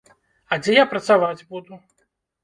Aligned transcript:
А 0.55 0.57
дзе 0.61 0.73
я 0.77 0.85
працаваць 0.93 1.45
буду? 1.51 1.73